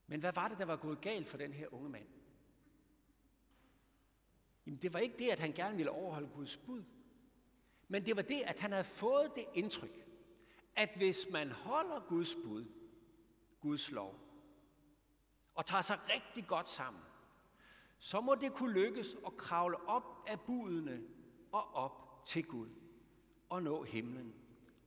Men 0.07 0.21
hvad 0.21 0.33
var 0.33 0.49
det, 0.49 0.59
der 0.59 0.65
var 0.65 0.77
gået 0.77 1.01
galt 1.01 1.29
for 1.29 1.37
den 1.37 1.53
her 1.53 1.75
unge 1.75 1.91
mand? 1.91 2.09
Jamen, 4.67 4.83
det 4.83 4.93
var 4.93 4.99
ikke 4.99 5.19
det, 5.19 5.29
at 5.29 5.41
han 5.41 5.53
gerne 5.53 5.77
ville 5.77 5.91
overholde 5.91 6.29
Guds 6.29 6.57
bud. 6.57 6.85
Men 7.89 8.07
det 8.07 8.17
var 8.17 8.23
det, 8.23 8.41
at 8.41 8.61
han 8.61 8.73
havde 8.73 8.85
fået 8.85 9.33
det 9.37 9.45
indtryk, 9.55 10.06
at 10.77 10.91
hvis 10.97 11.27
man 11.33 11.53
holder 11.53 12.01
Guds 12.09 12.35
bud, 12.45 12.65
Guds 13.61 13.91
lov, 13.91 14.15
og 15.55 15.67
tager 15.67 15.83
sig 15.83 15.99
rigtig 16.15 16.47
godt 16.47 16.69
sammen, 16.69 17.03
så 17.99 18.21
må 18.21 18.35
det 18.35 18.53
kunne 18.53 18.73
lykkes 18.73 19.17
at 19.27 19.37
kravle 19.37 19.89
op 19.89 20.25
af 20.27 20.41
budene 20.41 21.03
og 21.53 21.75
op 21.75 22.25
til 22.27 22.47
Gud 22.47 22.69
og 23.49 23.63
nå 23.63 23.83
himlen 23.83 24.35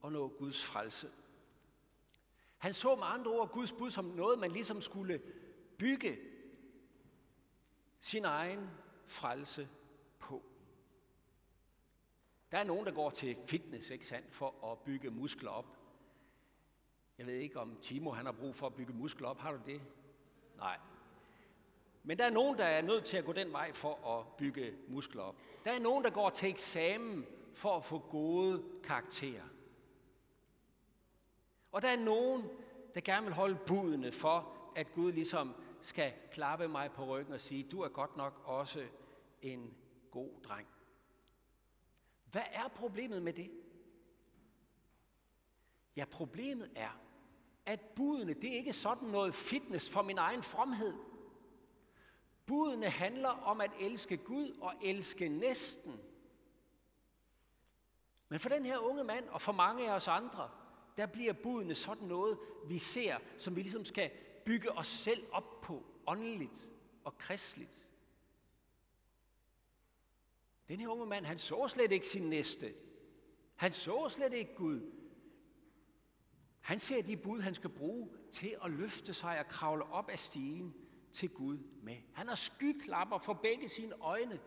og 0.02 0.12
nå 0.12 0.28
Guds 0.28 0.66
frelse. 0.66 1.12
Han 2.58 2.74
så 2.74 2.96
med 2.96 3.06
andre 3.06 3.32
ord 3.32 3.52
Guds 3.52 3.72
bud 3.72 3.92
som 3.92 4.06
noget, 4.06 4.40
man 4.40 4.52
ligesom 4.52 4.82
skulle 4.82 5.22
bygge 5.78 6.20
sin 8.00 8.26
egen 8.26 8.70
frelse 9.06 9.70
på. 10.20 10.44
Der 12.52 12.58
er 12.58 12.64
nogen, 12.64 12.86
der 12.86 12.92
går 12.92 13.10
til 13.10 13.38
fitness, 13.46 13.90
ikke 13.90 14.06
sandt, 14.06 14.36
for 14.36 14.72
at 14.72 14.80
bygge 14.80 15.10
muskler 15.10 15.50
op. 15.50 15.79
Jeg 17.20 17.28
ved 17.28 17.34
ikke, 17.34 17.60
om 17.60 17.78
Timo 17.82 18.12
han 18.12 18.26
har 18.26 18.32
brug 18.32 18.56
for 18.56 18.68
at 18.68 18.74
bygge 18.74 18.94
muskler 18.94 19.28
op. 19.28 19.40
Har 19.40 19.52
du 19.52 19.60
det? 19.66 19.82
Nej. 20.58 20.80
Men 22.04 22.18
der 22.18 22.26
er 22.26 22.30
nogen, 22.30 22.58
der 22.58 22.66
er 22.66 22.82
nødt 22.82 23.06
til 23.06 23.18
at 23.18 23.26
gå 23.26 23.34
den 23.34 23.52
vej 23.52 23.74
for 23.74 24.18
at 24.18 24.28
bygge 24.38 24.74
muskler 24.88 25.22
op. 25.22 25.36
Der 25.66 25.72
er 25.72 25.80
nogen, 25.80 26.04
der 26.04 26.10
går 26.10 26.30
til 26.30 26.50
eksamen 26.50 27.26
for 27.54 27.78
at 27.78 27.84
få 27.84 28.00
gode 28.00 28.64
karakterer. 28.84 29.44
Og 31.72 31.82
der 31.82 31.88
er 31.88 32.00
nogen, 32.04 32.50
der 32.96 33.02
gerne 33.02 33.26
vil 33.26 33.36
holde 33.36 33.58
budene 33.68 34.12
for, 34.12 34.56
at 34.76 34.92
Gud 34.92 35.12
ligesom 35.12 35.56
skal 35.82 36.14
klappe 36.32 36.68
mig 36.68 36.92
på 36.92 37.06
ryggen 37.06 37.34
og 37.34 37.42
sige, 37.42 37.64
du 37.64 37.82
er 37.82 37.90
godt 37.90 38.18
nok 38.18 38.42
også 38.46 38.88
en 39.42 39.74
god 40.12 40.42
dreng. 40.44 40.68
Hvad 42.32 42.44
er 42.52 42.68
problemet 42.68 43.22
med 43.22 43.34
det? 43.34 43.52
Ja, 45.96 46.06
problemet 46.06 46.72
er, 46.76 47.09
at 47.70 47.80
budene, 47.96 48.34
det 48.34 48.52
er 48.52 48.56
ikke 48.56 48.74
sådan 48.74 49.08
noget 49.08 49.36
fitness 49.36 49.90
for 49.90 50.02
min 50.02 50.18
egen 50.18 50.44
fromhed. 50.44 50.94
Budene 52.46 52.90
handler 52.90 53.30
om 53.30 53.62
at 53.62 53.72
elske 53.80 54.18
Gud 54.18 54.58
og 54.62 54.74
elske 54.82 55.28
næsten. 55.28 56.00
Men 58.30 58.40
for 58.40 58.50
den 58.50 58.66
her 58.66 58.78
unge 58.78 59.04
mand, 59.04 59.30
og 59.30 59.42
for 59.42 59.52
mange 59.52 59.90
af 59.90 59.96
os 59.96 60.08
andre, 60.08 60.50
der 60.98 61.06
bliver 61.06 61.34
budene 61.34 61.76
sådan 61.76 62.08
noget, 62.08 62.40
vi 62.68 62.78
ser, 62.78 63.18
som 63.38 63.56
vi 63.56 63.62
ligesom 63.62 63.86
skal 63.86 64.12
bygge 64.46 64.72
os 64.72 64.88
selv 64.88 65.24
op 65.32 65.62
på, 65.62 65.86
åndeligt 66.08 66.72
og 67.04 67.18
kristligt. 67.18 67.88
Den 70.68 70.80
her 70.80 70.88
unge 70.88 71.06
mand, 71.06 71.26
han 71.26 71.38
så 71.38 71.68
slet 71.68 71.92
ikke 71.92 72.08
sin 72.08 72.30
næste. 72.30 72.74
Han 73.56 73.74
så 73.74 74.10
slet 74.10 74.34
ikke 74.34 74.56
Gud. 74.56 74.99
Han 76.70 76.80
ser 76.80 77.02
de 77.02 77.18
bud, 77.18 77.42
han 77.42 77.56
skal 77.56 77.70
bruge 77.70 78.10
til 78.32 78.56
at 78.64 78.72
løfte 78.72 79.14
sig 79.14 79.40
og 79.40 79.48
kravle 79.48 79.84
op 79.84 80.10
af 80.10 80.20
stigen 80.20 80.74
til 81.14 81.30
Gud 81.30 81.58
med. 81.84 81.96
Han 82.14 82.28
har 82.28 82.36
skyklapper 82.36 83.18
for 83.18 83.34
begge 83.34 83.70
sine 83.70 83.94
øjne. 84.02 84.40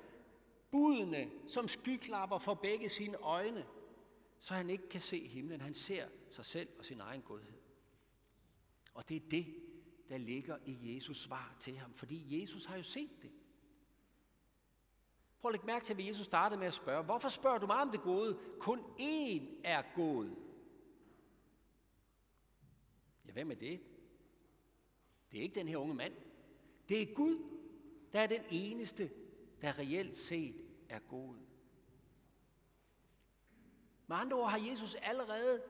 Budene 0.71 1.31
som 1.49 1.69
skyklapper 1.69 2.39
for 2.39 2.55
begge 2.55 2.89
sine 2.89 3.17
øjne 3.17 3.67
så 4.41 4.55
han 4.55 4.71
ikke 4.71 4.89
kan 4.89 5.01
se 5.01 5.29
himlen. 5.29 5.61
Han 5.61 5.75
ser 5.75 6.07
sig 6.31 6.47
selv 6.47 6.69
og 6.79 6.85
sin 6.85 7.01
egen 7.01 7.23
godhed. 7.23 7.59
Og 8.95 9.09
det 9.09 9.17
er 9.17 9.29
det, 9.31 9.47
der 10.09 10.19
ligger 10.19 10.57
i 10.67 10.95
Jesus 10.95 11.23
svar 11.23 11.57
til 11.61 11.79
ham, 11.79 11.95
fordi 11.95 12.41
Jesus 12.41 12.65
har 12.65 12.77
jo 12.77 12.83
set 12.83 13.23
det. 13.23 13.31
Prøv 15.41 15.49
at 15.49 15.53
lægge 15.53 15.67
mærke 15.67 15.85
til, 15.85 15.95
at 15.95 16.07
Jesus 16.07 16.25
startede 16.25 16.59
med 16.59 16.67
at 16.67 16.75
spørge, 16.75 17.05
hvorfor 17.05 17.29
spørger 17.29 17.59
du 17.59 17.67
mig 17.67 17.77
om 17.77 17.91
det 17.91 18.03
gode? 18.03 18.39
Kun 18.61 18.79
én 19.01 19.43
er 19.65 19.83
god. 19.97 20.52
Ja, 23.27 23.33
hvem 23.33 23.51
er 23.51 23.55
det? 23.55 23.81
Det 25.33 25.39
er 25.39 25.43
ikke 25.43 25.55
den 25.55 25.69
her 25.69 25.77
unge 25.77 25.95
mand. 25.95 26.13
Det 26.89 27.03
er 27.03 27.15
Gud, 27.15 27.39
der 28.13 28.21
er 28.21 28.27
den 28.27 28.45
eneste, 28.51 29.11
der 29.61 29.79
reelt 29.79 30.17
set 30.17 30.55
er 30.89 30.99
god. 30.99 31.35
Med 34.07 34.17
andre 34.17 34.37
ord 34.37 34.51
har 34.51 34.69
Jesus 34.71 34.95
allerede 34.95 35.63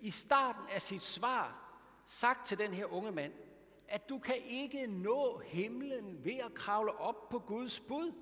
i 0.00 0.10
starten 0.10 0.62
af 0.74 0.82
sit 0.82 1.02
svar 1.02 1.60
sagt 2.06 2.46
til 2.46 2.58
den 2.58 2.74
her 2.74 2.86
unge 2.86 3.12
mand, 3.12 3.32
at 3.88 4.08
du 4.08 4.18
kan 4.18 4.36
ikke 4.36 4.86
nå 4.86 5.38
himlen 5.38 6.24
ved 6.24 6.36
at 6.36 6.54
kravle 6.54 6.92
op 6.92 7.28
på 7.28 7.38
Guds 7.38 7.80
bud. 7.80 8.12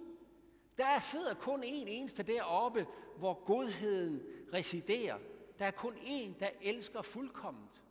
Der 0.79 0.99
sidder 0.99 1.35
kun 1.35 1.63
en 1.65 1.89
eneste 1.89 2.23
deroppe, 2.23 2.87
hvor 3.19 3.45
godheden 3.45 4.23
residerer. 4.53 5.19
Der 5.59 5.65
er 5.65 5.71
kun 5.71 5.97
en, 6.05 6.37
der 6.41 6.51
elsker 6.61 7.03
fuldkomment. 7.03 7.83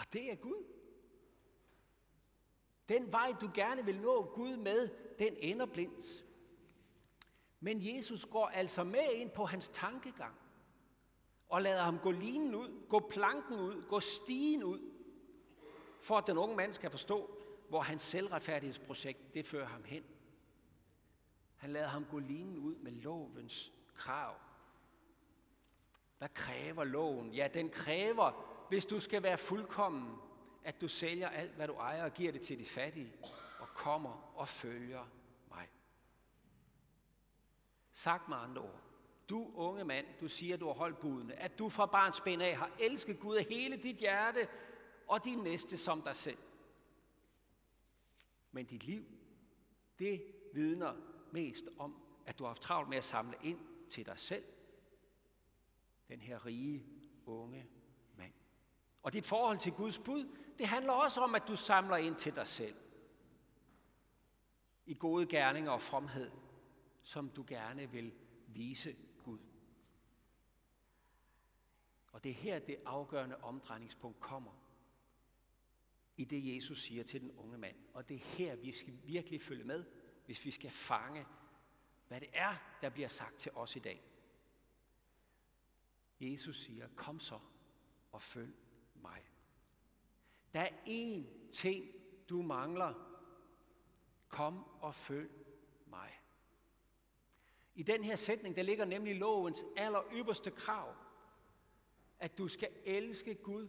Og 0.00 0.12
det 0.12 0.32
er 0.32 0.36
Gud. 0.36 0.64
Den 2.88 3.12
vej, 3.12 3.34
du 3.40 3.50
gerne 3.54 3.84
vil 3.84 4.00
nå 4.00 4.32
Gud 4.34 4.56
med, 4.56 4.88
den 5.18 5.36
ender 5.38 5.66
blindt. 5.66 6.24
Men 7.60 7.96
Jesus 7.96 8.26
går 8.26 8.46
altså 8.46 8.84
med 8.84 9.12
ind 9.14 9.30
på 9.30 9.44
hans 9.44 9.68
tankegang 9.68 10.34
og 11.48 11.62
lader 11.62 11.82
ham 11.82 11.98
gå 11.98 12.10
linen 12.10 12.54
ud, 12.54 12.88
gå 12.88 13.08
planken 13.10 13.60
ud, 13.60 13.82
gå 13.88 14.00
stigen 14.00 14.64
ud, 14.64 14.80
for 16.00 16.18
at 16.18 16.26
den 16.26 16.38
unge 16.38 16.56
mand 16.56 16.72
skal 16.72 16.90
forstå, 16.90 17.42
hvor 17.68 17.80
hans 17.80 18.02
selvretfærdighedsprojekt, 18.02 19.34
det 19.34 19.46
fører 19.46 19.66
ham 19.66 19.84
hen. 19.84 20.04
Han 21.56 21.70
lader 21.70 21.88
ham 21.88 22.04
gå 22.04 22.18
linen 22.18 22.58
ud 22.58 22.74
med 22.74 22.92
lovens 22.92 23.72
krav. 23.94 24.34
Hvad 26.18 26.28
kræver 26.28 26.84
loven? 26.84 27.32
Ja, 27.32 27.48
den 27.54 27.70
kræver, 27.70 28.49
hvis 28.70 28.86
du 28.86 29.00
skal 29.00 29.22
være 29.22 29.38
fuldkommen, 29.38 30.16
at 30.64 30.80
du 30.80 30.88
sælger 30.88 31.28
alt, 31.28 31.52
hvad 31.52 31.68
du 31.68 31.74
ejer 31.74 32.04
og 32.04 32.14
giver 32.14 32.32
det 32.32 32.40
til 32.40 32.58
de 32.58 32.64
fattige, 32.64 33.14
og 33.58 33.68
kommer 33.74 34.32
og 34.36 34.48
følger 34.48 35.06
mig. 35.48 35.68
Sagt 37.92 38.28
med 38.28 38.36
andre 38.36 38.62
ord. 38.62 38.80
Du 39.28 39.52
unge 39.54 39.84
mand, 39.84 40.06
du 40.20 40.28
siger, 40.28 40.56
du 40.56 40.66
har 40.66 40.72
holdt 40.72 40.98
budene, 40.98 41.34
at 41.34 41.58
du 41.58 41.68
fra 41.68 41.86
barns 41.86 42.20
ben 42.20 42.40
af 42.40 42.56
har 42.56 42.70
elsket 42.78 43.20
Gud 43.20 43.36
af 43.36 43.44
hele 43.44 43.76
dit 43.76 43.96
hjerte 43.96 44.48
og 45.08 45.24
din 45.24 45.38
næste 45.38 45.76
som 45.76 46.02
dig 46.02 46.16
selv. 46.16 46.38
Men 48.52 48.66
dit 48.66 48.84
liv, 48.84 49.04
det 49.98 50.24
vidner 50.54 50.96
mest 51.32 51.68
om, 51.78 52.02
at 52.26 52.38
du 52.38 52.44
har 52.44 52.48
haft 52.48 52.62
travlt 52.62 52.88
med 52.88 52.98
at 52.98 53.04
samle 53.04 53.36
ind 53.42 53.58
til 53.90 54.06
dig 54.06 54.18
selv. 54.18 54.44
Den 56.08 56.20
her 56.20 56.46
rige, 56.46 56.86
unge. 57.26 57.66
Og 59.02 59.12
dit 59.12 59.26
forhold 59.26 59.58
til 59.58 59.72
Guds 59.72 59.98
bud, 59.98 60.36
det 60.58 60.66
handler 60.66 60.92
også 60.92 61.20
om, 61.20 61.34
at 61.34 61.48
du 61.48 61.56
samler 61.56 61.96
ind 61.96 62.16
til 62.16 62.34
dig 62.34 62.46
selv. 62.46 62.76
I 64.86 64.94
gode 64.94 65.26
gerninger 65.26 65.70
og 65.70 65.82
fromhed, 65.82 66.30
som 67.02 67.30
du 67.30 67.44
gerne 67.48 67.90
vil 67.90 68.14
vise 68.46 68.96
Gud. 69.24 69.38
Og 72.12 72.24
det 72.24 72.30
er 72.30 72.34
her, 72.34 72.58
det 72.58 72.76
afgørende 72.86 73.36
omdrejningspunkt 73.36 74.20
kommer. 74.20 74.52
I 76.16 76.24
det, 76.24 76.54
Jesus 76.54 76.82
siger 76.82 77.04
til 77.04 77.20
den 77.20 77.32
unge 77.32 77.58
mand. 77.58 77.76
Og 77.94 78.08
det 78.08 78.14
er 78.14 78.20
her, 78.24 78.56
vi 78.56 78.72
skal 78.72 78.98
virkelig 79.04 79.42
følge 79.42 79.64
med, 79.64 79.84
hvis 80.26 80.44
vi 80.44 80.50
skal 80.50 80.70
fange, 80.70 81.26
hvad 82.08 82.20
det 82.20 82.28
er, 82.32 82.54
der 82.80 82.90
bliver 82.90 83.08
sagt 83.08 83.38
til 83.38 83.52
os 83.52 83.76
i 83.76 83.78
dag. 83.78 84.04
Jesus 86.20 86.56
siger, 86.56 86.88
kom 86.96 87.20
så 87.20 87.38
og 88.12 88.22
følg 88.22 88.54
mig. 89.02 89.30
Der 90.54 90.60
er 90.60 90.70
én 90.86 91.50
ting, 91.52 91.86
du 92.28 92.42
mangler. 92.42 92.94
Kom 94.28 94.64
og 94.80 94.94
følg 94.94 95.30
mig. 95.86 96.20
I 97.74 97.82
den 97.82 98.04
her 98.04 98.16
sætning, 98.16 98.56
der 98.56 98.62
ligger 98.62 98.84
nemlig 98.84 99.16
lovens 99.16 99.64
aller 99.76 100.02
ypperste 100.12 100.50
krav, 100.50 100.94
at 102.18 102.38
du 102.38 102.48
skal 102.48 102.68
elske 102.84 103.34
Gud 103.34 103.68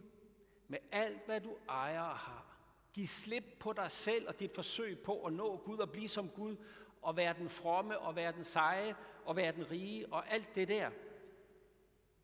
med 0.68 0.78
alt, 0.92 1.26
hvad 1.26 1.40
du 1.40 1.56
ejer 1.68 2.02
og 2.02 2.16
har. 2.16 2.56
Giv 2.92 3.06
slip 3.06 3.44
på 3.60 3.72
dig 3.72 3.90
selv 3.90 4.28
og 4.28 4.40
dit 4.40 4.54
forsøg 4.54 4.98
på 4.98 5.24
at 5.24 5.32
nå 5.32 5.56
Gud 5.56 5.78
og 5.78 5.90
blive 5.90 6.08
som 6.08 6.28
Gud, 6.28 6.56
og 7.02 7.16
være 7.16 7.34
den 7.38 7.48
fromme, 7.48 7.98
og 7.98 8.16
være 8.16 8.32
den 8.32 8.44
seje, 8.44 8.96
og 9.24 9.36
være 9.36 9.52
den 9.52 9.70
rige, 9.70 10.12
og 10.12 10.32
alt 10.32 10.54
det 10.54 10.68
der. 10.68 10.90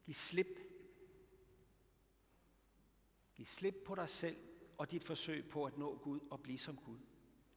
Giv 0.05 0.15
slip. 0.15 0.68
Giv 3.39 3.47
slip 3.47 3.75
på 3.85 3.95
dig 3.95 4.09
selv 4.09 4.37
og 4.79 4.91
dit 4.91 5.05
forsøg 5.05 5.49
på 5.49 5.65
at 5.65 5.79
nå 5.79 5.99
Gud 6.03 6.21
og 6.31 6.41
blive 6.41 6.59
som 6.59 6.77
Gud. 6.77 6.99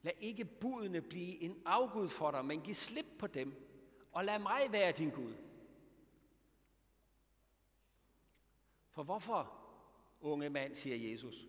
Lad 0.02 0.14
ikke 0.20 0.46
budene 0.46 1.02
blive 1.02 1.42
en 1.42 1.62
afgud 1.66 2.10
for 2.10 2.32
dig, 2.32 2.46
men 2.46 2.62
giv 2.62 2.74
slip 2.74 3.06
på 3.20 3.28
dem, 3.28 3.54
og 4.12 4.26
lad 4.26 4.40
mig 4.40 4.62
være 4.70 4.92
din 4.92 5.10
Gud. 5.10 5.34
For 8.90 9.04
hvorfor, 9.04 9.54
unge 10.22 10.50
mand, 10.50 10.76
siger 10.76 11.12
Jesus, 11.12 11.48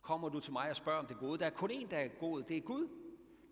kommer 0.00 0.28
du 0.28 0.40
til 0.40 0.52
mig 0.52 0.70
og 0.70 0.76
spørger 0.76 0.98
om 0.98 1.06
det 1.06 1.18
gode? 1.18 1.38
Der 1.38 1.46
er 1.46 1.50
kun 1.50 1.70
én, 1.70 1.86
der 1.90 1.98
er 1.98 2.08
god, 2.08 2.42
det 2.42 2.56
er 2.56 2.60
Gud. 2.60 2.88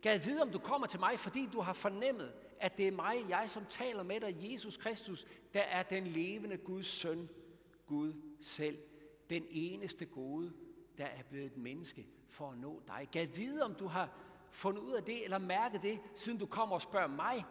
Gad 0.02 0.18
vide, 0.18 0.42
om 0.42 0.50
du 0.50 0.58
kommer 0.58 0.86
til 0.86 1.00
mig, 1.00 1.18
fordi 1.18 1.46
du 1.52 1.60
har 1.60 1.72
fornemmet, 1.72 2.34
at 2.60 2.78
det 2.78 2.88
er 2.88 2.92
mig, 2.92 3.14
jeg 3.28 3.50
som 3.50 3.64
taler 3.68 4.02
med 4.02 4.20
dig, 4.20 4.52
Jesus 4.52 4.76
Kristus, 4.76 5.26
der 5.54 5.62
er 5.62 5.82
den 5.82 6.06
levende 6.06 6.56
Guds 6.56 6.86
søn, 6.86 7.28
Gud 7.86 8.12
selv. 8.40 8.78
Den 9.30 9.46
eneste 9.50 10.06
gode, 10.06 10.52
der 10.98 11.06
er 11.06 11.22
blevet 11.22 11.46
et 11.46 11.56
menneske 11.56 12.08
for 12.28 12.50
at 12.50 12.58
nå 12.58 12.82
dig. 12.86 13.08
Gad 13.12 13.26
vide, 13.26 13.62
om 13.62 13.74
du 13.74 13.86
har 13.86 14.18
fundet 14.50 14.82
ud 14.82 14.92
af 14.92 15.04
det, 15.04 15.24
eller 15.24 15.38
mærket 15.38 15.82
det, 15.82 16.00
siden 16.14 16.38
du 16.38 16.46
kommer 16.46 16.74
og 16.74 16.82
spørger 16.82 17.06
mig 17.06 17.44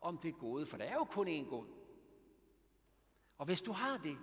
om 0.00 0.18
det 0.18 0.38
gode, 0.38 0.66
for 0.66 0.76
der 0.76 0.84
er 0.84 0.94
jo 0.94 1.04
kun 1.04 1.28
én 1.28 1.48
god. 1.48 1.66
Og 3.38 3.46
hvis 3.46 3.62
du 3.62 3.72
har 3.72 3.98
det, 3.98 4.18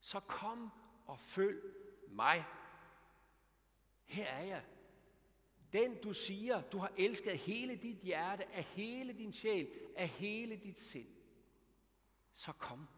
så 0.00 0.20
kom 0.20 0.70
og 1.06 1.18
følg 1.18 1.74
mig. 2.08 2.44
Her 4.04 4.26
er 4.26 4.44
jeg. 4.44 4.64
Den 5.72 6.00
du 6.02 6.12
siger, 6.12 6.62
du 6.62 6.78
har 6.78 6.92
elsket 6.96 7.30
af 7.30 7.38
hele 7.38 7.76
dit 7.76 7.96
hjerte, 7.96 8.44
af 8.54 8.64
hele 8.64 9.12
din 9.12 9.32
sjæl, 9.32 9.70
af 9.96 10.08
hele 10.08 10.56
dit 10.56 10.80
sind. 10.80 11.08
Så 12.32 12.52
kom. 12.52 12.88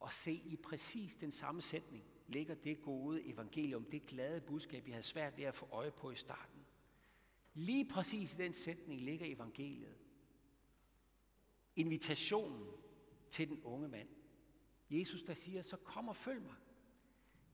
Og 0.00 0.12
se 0.12 0.32
i 0.32 0.56
præcis 0.56 1.16
den 1.16 1.32
samme 1.32 1.62
sætning 1.62 2.04
ligger 2.26 2.54
det 2.54 2.82
gode 2.82 3.26
evangelium, 3.26 3.84
det 3.84 4.06
glade 4.06 4.40
budskab, 4.40 4.86
vi 4.86 4.90
havde 4.90 5.02
svært 5.02 5.36
ved 5.36 5.44
at 5.44 5.54
få 5.54 5.68
øje 5.72 5.90
på 5.90 6.10
i 6.10 6.16
starten. 6.16 6.66
Lige 7.54 7.88
præcis 7.88 8.34
i 8.34 8.36
den 8.36 8.54
sætning 8.54 9.00
ligger 9.00 9.26
evangeliet. 9.26 9.96
Invitationen 11.76 12.66
til 13.30 13.48
den 13.48 13.62
unge 13.62 13.88
mand. 13.88 14.08
Jesus, 14.90 15.22
der 15.22 15.34
siger, 15.34 15.62
så 15.62 15.76
kom 15.76 16.08
og 16.08 16.16
følg 16.16 16.42
mig. 16.42 16.54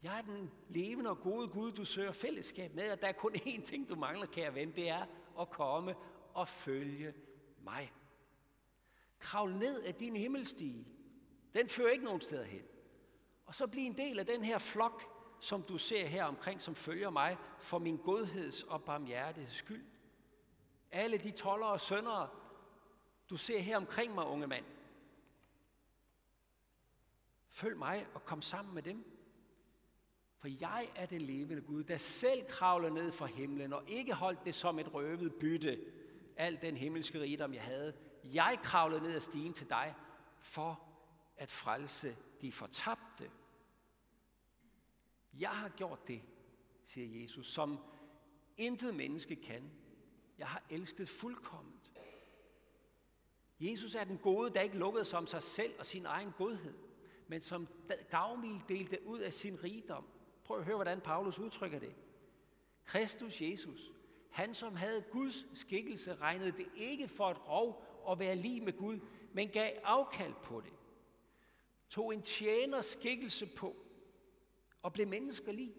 Jeg 0.02 0.18
er 0.18 0.22
den 0.22 0.50
levende 0.68 1.10
og 1.10 1.18
gode 1.18 1.48
Gud, 1.48 1.72
du 1.72 1.84
søger 1.84 2.12
fællesskab 2.12 2.74
med, 2.74 2.92
og 2.92 3.00
der 3.00 3.08
er 3.08 3.12
kun 3.12 3.34
én 3.34 3.62
ting, 3.62 3.88
du 3.88 3.96
mangler, 3.96 4.26
kære 4.26 4.54
ven, 4.54 4.76
det 4.76 4.88
er 4.88 5.06
at 5.40 5.50
komme 5.50 5.94
og 6.34 6.48
følge 6.48 7.14
mig. 7.62 7.92
Kravl 9.18 9.54
ned 9.54 9.82
af 9.82 9.94
din 9.94 10.16
himmelstige. 10.16 10.86
Den 11.54 11.68
fører 11.68 11.90
ikke 11.90 12.04
nogen 12.04 12.20
steder 12.20 12.44
hen. 12.44 12.62
Og 13.46 13.54
så 13.54 13.66
bliv 13.66 13.86
en 13.86 13.96
del 13.96 14.18
af 14.18 14.26
den 14.26 14.44
her 14.44 14.58
flok, 14.58 15.02
som 15.40 15.62
du 15.62 15.78
ser 15.78 16.06
her 16.06 16.24
omkring, 16.24 16.62
som 16.62 16.74
følger 16.74 17.10
mig, 17.10 17.36
for 17.58 17.78
min 17.78 17.96
godheds 17.96 18.62
og 18.62 18.84
barmhjertigheds 18.84 19.54
skyld. 19.54 19.84
Alle 20.90 21.18
de 21.18 21.30
toller 21.30 21.66
og 21.66 21.80
søndere, 21.80 22.28
du 23.30 23.36
ser 23.36 23.58
her 23.58 23.76
omkring 23.76 24.14
mig, 24.14 24.26
unge 24.26 24.46
mand. 24.46 24.64
Følg 27.48 27.76
mig 27.76 28.06
og 28.14 28.24
kom 28.24 28.42
sammen 28.42 28.74
med 28.74 28.82
dem. 28.82 29.04
For 30.38 30.48
jeg 30.60 30.88
er 30.94 31.06
den 31.06 31.20
levende 31.20 31.62
Gud, 31.62 31.84
der 31.84 31.96
selv 31.96 32.46
kravler 32.48 32.90
ned 32.90 33.12
fra 33.12 33.26
himlen 33.26 33.72
og 33.72 33.82
ikke 33.86 34.14
holdt 34.14 34.44
det 34.44 34.54
som 34.54 34.78
et 34.78 34.94
røvet 34.94 35.34
bytte, 35.34 35.80
al 36.36 36.62
den 36.62 36.76
himmelske 36.76 37.20
rigdom, 37.20 37.54
jeg 37.54 37.62
havde. 37.62 37.96
Jeg 38.24 38.58
kravlede 38.62 39.02
ned 39.02 39.14
ad 39.14 39.20
stigen 39.20 39.52
til 39.52 39.70
dig 39.70 39.94
for 40.40 40.83
at 41.36 41.50
frelse 41.50 42.16
de 42.40 42.52
fortabte. 42.52 43.30
Jeg 45.38 45.50
har 45.50 45.68
gjort 45.68 46.08
det, 46.08 46.22
siger 46.84 47.22
Jesus, 47.22 47.52
som 47.52 47.78
intet 48.56 48.94
menneske 48.94 49.36
kan. 49.36 49.70
Jeg 50.38 50.46
har 50.46 50.62
elsket 50.70 51.08
fuldkomment. 51.08 51.90
Jesus 53.60 53.94
er 53.94 54.04
den 54.04 54.18
gode, 54.18 54.50
der 54.50 54.60
ikke 54.60 54.78
lukkede 54.78 55.04
sig 55.04 55.18
om 55.18 55.26
sig 55.26 55.42
selv 55.42 55.74
og 55.78 55.86
sin 55.86 56.06
egen 56.06 56.32
godhed, 56.32 56.74
men 57.28 57.40
som 57.40 57.68
gavmild 58.10 58.60
delte 58.68 59.06
ud 59.06 59.18
af 59.18 59.32
sin 59.32 59.64
rigdom. 59.64 60.04
Prøv 60.44 60.58
at 60.58 60.64
høre, 60.64 60.76
hvordan 60.76 61.00
Paulus 61.00 61.38
udtrykker 61.38 61.78
det. 61.78 61.94
Kristus 62.84 63.40
Jesus, 63.40 63.92
han 64.30 64.54
som 64.54 64.76
havde 64.76 65.04
Guds 65.10 65.58
skikkelse, 65.58 66.14
regnede 66.14 66.52
det 66.52 66.66
ikke 66.74 67.08
for 67.08 67.30
et 67.30 67.48
rov 67.48 67.84
at 68.10 68.18
være 68.18 68.36
lige 68.36 68.60
med 68.60 68.72
Gud, 68.72 69.00
men 69.32 69.48
gav 69.48 69.70
afkald 69.84 70.34
på 70.42 70.60
det. 70.60 70.72
Tog 71.94 72.14
en 72.14 72.22
tjener 72.22 72.80
skikkelse 72.80 73.46
på 73.46 73.76
og 74.82 74.92
blev 74.92 75.08
menneskelig. 75.08 75.74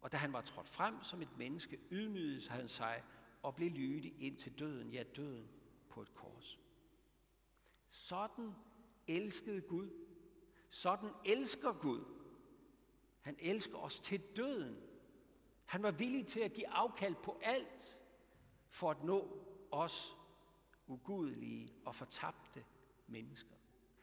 Og 0.00 0.12
da 0.12 0.16
han 0.16 0.32
var 0.32 0.40
trådt 0.40 0.68
frem 0.68 1.02
som 1.02 1.22
et 1.22 1.38
menneske, 1.38 1.80
ydmygede 1.90 2.48
han 2.48 2.68
sig 2.68 3.02
og 3.42 3.54
blev 3.54 3.70
lydig 3.70 4.22
ind 4.22 4.36
til 4.36 4.58
døden, 4.58 4.90
ja 4.90 5.02
døden 5.16 5.48
på 5.88 6.02
et 6.02 6.14
kors. 6.14 6.58
Sådan 7.88 8.52
elskede 9.08 9.60
Gud. 9.60 9.90
Sådan 10.70 11.10
elsker 11.24 11.72
Gud. 11.72 12.04
Han 13.20 13.36
elsker 13.38 13.78
os 13.78 14.00
til 14.00 14.20
døden. 14.36 14.76
Han 15.64 15.82
var 15.82 15.90
villig 15.90 16.26
til 16.26 16.40
at 16.40 16.52
give 16.52 16.68
afkald 16.68 17.14
på 17.22 17.40
alt 17.42 18.00
for 18.68 18.90
at 18.90 19.04
nå 19.04 19.46
os 19.70 20.16
ugudelige 20.86 21.74
og 21.84 21.94
fortabte 21.94 22.64
mennesker. 23.06 23.59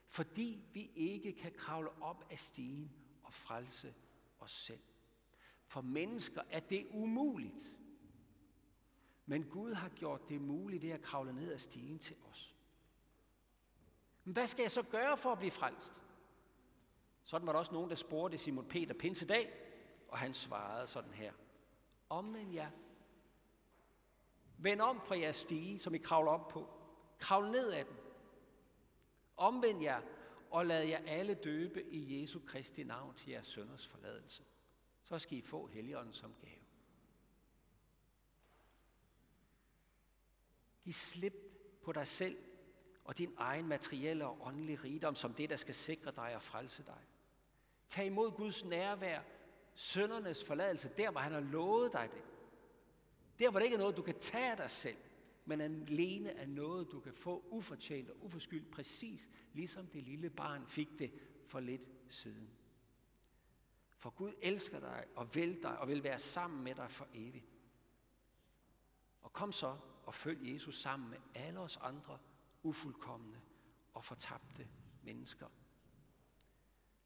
Fordi 0.08 0.64
vi 0.74 0.92
ikke 0.96 1.34
kan 1.34 1.52
kravle 1.58 2.02
op 2.02 2.26
af 2.32 2.40
stigen 2.40 2.92
og 3.24 3.34
frelse 3.34 3.94
os 4.40 4.52
selv. 4.52 4.80
For 5.66 5.82
mennesker 5.82 6.42
er 6.50 6.60
det 6.60 6.88
umuligt. 6.92 7.76
Men 9.26 9.44
Gud 9.44 9.74
har 9.74 9.90
gjort 9.90 10.30
det 10.30 10.42
muligt 10.42 10.84
ved 10.84 10.90
at 10.90 11.02
kravle 11.02 11.34
ned 11.34 11.54
ad 11.54 11.60
stigen 11.60 12.00
til 12.00 12.16
os. 12.32 12.56
Men 14.24 14.34
hvad 14.34 14.48
skal 14.48 14.62
jeg 14.62 14.72
så 14.72 14.84
gøre 14.84 15.18
for 15.18 15.32
at 15.32 15.38
blive 15.38 15.52
frelst? 15.52 16.02
Sådan 17.24 17.48
var 17.48 17.54
der 17.54 17.60
også 17.60 17.74
nogen, 17.74 17.90
der 17.90 17.96
spurgte 17.96 18.38
Simon 18.38 18.68
Peter 18.68 18.94
pinsedag, 18.94 19.54
og 20.08 20.18
han 20.18 20.34
svarede 20.34 20.88
sådan 20.88 21.14
her. 21.14 21.34
Omvend 22.10 22.54
jer. 22.54 22.72
Vend 24.58 24.82
om 24.82 25.02
fra 25.06 25.20
jeres 25.20 25.36
stige, 25.36 25.80
som 25.80 25.96
I 25.96 25.98
kravler 25.98 26.32
op 26.32 26.48
på. 26.48 26.70
Kravl 27.20 27.52
ned 27.52 27.74
ad 27.74 27.86
den. 27.86 27.96
Omvend 29.38 29.84
jer, 29.84 30.02
og 30.52 30.66
lad 30.66 30.84
jer 30.86 31.02
alle 31.06 31.34
døbe 31.34 31.84
i 31.84 32.22
Jesu 32.22 32.40
Kristi 32.48 32.84
navn 32.84 33.16
til 33.16 33.32
jeres 33.32 33.48
sønders 33.48 33.88
forladelse. 33.88 34.44
Så 35.04 35.20
skal 35.20 35.38
I 35.38 35.42
få 35.42 35.68
Helligånden 35.68 36.14
som 36.14 36.34
gave. 36.42 36.62
Giv 40.84 40.94
slip 40.94 41.34
på 41.82 41.92
dig 41.92 42.08
selv 42.08 42.38
og 43.04 43.18
din 43.18 43.34
egen 43.38 43.68
materielle 43.68 44.26
og 44.26 44.38
åndelige 44.42 44.80
rigdom 44.84 45.16
som 45.16 45.34
det, 45.34 45.50
der 45.50 45.56
skal 45.56 45.76
sikre 45.76 46.12
dig 46.12 46.36
og 46.36 46.42
frelse 46.42 46.84
dig. 46.84 47.02
Tag 47.88 48.06
imod 48.06 48.32
Guds 48.32 48.66
nærvær, 48.66 49.22
søndernes 49.76 50.44
forladelse, 50.44 50.92
der 50.98 51.12
hvor 51.12 51.20
han 51.20 51.32
har 51.32 51.40
lovet 51.40 51.94
dig 51.94 52.10
det. 52.14 52.24
Der 53.40 53.52
hvor 53.52 53.60
det 53.60 53.66
ikke 53.66 53.76
er 53.76 53.80
noget, 53.80 53.98
du 53.98 54.02
kan 54.02 54.20
tage 54.20 54.52
af 54.52 54.58
dig 54.58 54.72
selv, 54.72 54.98
men 55.48 55.62
alene 55.62 56.30
er 56.30 56.46
noget, 56.46 56.92
du 56.92 57.00
kan 57.00 57.14
få 57.14 57.48
ufortjent 57.50 58.10
og 58.10 58.24
uforskyldt, 58.24 58.72
præcis 58.72 59.30
ligesom 59.54 59.88
det 59.88 60.04
lille 60.04 60.30
barn 60.30 60.68
fik 60.68 61.00
det 61.00 61.14
for 61.46 61.60
lidt 61.60 61.90
siden. 62.10 62.50
For 63.98 64.10
Gud 64.10 64.34
elsker 64.42 64.80
dig 64.80 65.06
og 65.16 65.36
vil 65.36 65.64
dig 65.64 65.80
og 65.80 65.88
vil 65.88 66.04
være 66.04 66.20
sammen 66.20 66.64
med 66.64 66.76
dig 66.76 66.92
for 66.92 67.08
evigt. 67.14 67.54
Og 69.22 69.34
kom 69.34 69.52
så 69.52 69.78
og 70.04 70.14
følg 70.14 70.54
Jesus 70.54 70.80
sammen 70.80 71.10
med 71.10 71.18
alle 71.36 71.60
os 71.60 71.78
andre 71.78 72.20
ufuldkommende 72.64 73.40
og 73.94 74.04
fortabte 74.04 74.68
mennesker. 75.04 75.48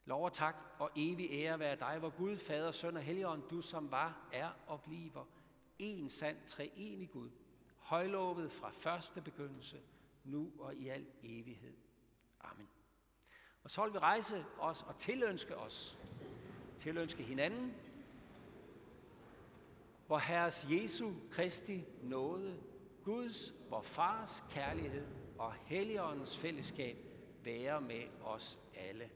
Lov 0.06 0.26
og 0.26 0.34
tak 0.34 0.56
og 0.80 0.92
evig 0.96 1.32
ære 1.32 1.60
være 1.60 1.76
dig, 1.76 2.00
hvor 2.00 2.10
Gud, 2.10 2.38
Fader, 2.38 2.72
Søn 2.72 2.98
og 2.98 3.04
Helligånd, 3.04 3.44
du 3.50 3.62
som 3.62 3.92
var, 3.92 4.30
er 4.34 4.50
og 4.68 4.82
bliver 4.82 5.26
en 5.80 6.10
sand 6.10 6.38
treenig 6.48 7.10
Gud, 7.10 7.30
højlovet 7.92 8.52
fra 8.52 8.70
første 8.70 9.22
begyndelse, 9.22 9.82
nu 10.24 10.52
og 10.60 10.76
i 10.76 10.88
al 10.88 11.08
evighed. 11.24 11.78
Amen. 12.40 12.68
Og 13.64 13.72
så 13.72 13.84
vil 13.84 13.94
vi 13.94 13.98
rejse 13.98 14.46
os 14.60 14.84
og 14.88 14.98
tilønske 14.98 15.58
os, 15.58 16.00
tilønske 16.80 17.24
hinanden, 17.24 17.76
hvor 20.08 20.18
Herres 20.18 20.68
Jesu 20.70 21.12
Kristi 21.32 21.86
nåde, 22.04 22.60
Guds, 23.04 23.54
vor 23.70 23.82
Fars 23.82 24.44
kærlighed 24.50 25.08
og 25.38 25.54
Helligåndens 25.54 26.38
fællesskab 26.38 26.98
være 27.44 27.82
med 27.82 28.04
os 28.24 28.60
alle. 28.76 29.10